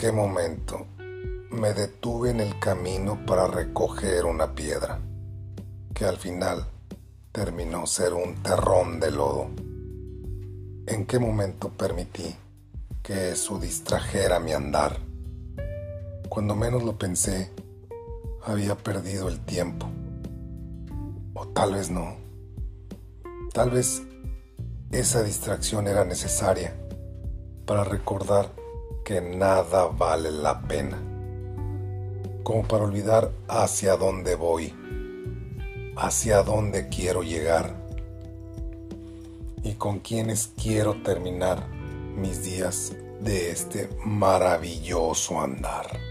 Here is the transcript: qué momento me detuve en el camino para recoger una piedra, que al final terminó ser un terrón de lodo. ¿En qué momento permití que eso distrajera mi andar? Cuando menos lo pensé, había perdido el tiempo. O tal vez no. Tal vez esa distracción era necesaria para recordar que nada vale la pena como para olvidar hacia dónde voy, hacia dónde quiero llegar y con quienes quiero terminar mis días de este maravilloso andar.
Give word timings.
qué 0.00 0.10
momento 0.12 0.86
me 1.50 1.74
detuve 1.74 2.30
en 2.30 2.40
el 2.40 2.58
camino 2.58 3.24
para 3.26 3.46
recoger 3.46 4.24
una 4.24 4.54
piedra, 4.54 4.98
que 5.92 6.06
al 6.06 6.16
final 6.16 6.66
terminó 7.30 7.86
ser 7.86 8.14
un 8.14 8.42
terrón 8.42 8.98
de 8.98 9.10
lodo. 9.10 9.48
¿En 10.86 11.04
qué 11.06 11.18
momento 11.18 11.68
permití 11.68 12.34
que 13.02 13.32
eso 13.32 13.58
distrajera 13.58 14.40
mi 14.40 14.52
andar? 14.52 14.98
Cuando 16.30 16.56
menos 16.56 16.82
lo 16.82 16.98
pensé, 16.98 17.50
había 18.42 18.74
perdido 18.74 19.28
el 19.28 19.38
tiempo. 19.38 19.86
O 21.34 21.46
tal 21.48 21.74
vez 21.74 21.90
no. 21.90 22.16
Tal 23.52 23.70
vez 23.70 24.02
esa 24.90 25.22
distracción 25.22 25.86
era 25.86 26.06
necesaria 26.06 26.74
para 27.66 27.84
recordar 27.84 28.58
que 29.10 29.20
nada 29.20 29.86
vale 29.86 30.30
la 30.30 30.60
pena 30.60 30.96
como 32.44 32.62
para 32.62 32.84
olvidar 32.84 33.32
hacia 33.48 33.96
dónde 33.96 34.36
voy, 34.36 34.72
hacia 35.96 36.44
dónde 36.44 36.88
quiero 36.88 37.24
llegar 37.24 37.74
y 39.64 39.72
con 39.72 39.98
quienes 39.98 40.52
quiero 40.56 41.02
terminar 41.02 41.66
mis 42.14 42.44
días 42.44 42.92
de 43.20 43.50
este 43.50 43.90
maravilloso 44.04 45.40
andar. 45.40 46.09